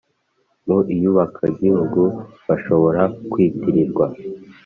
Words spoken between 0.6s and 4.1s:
mu iyubakagihugu bashoboraga kwitirirwa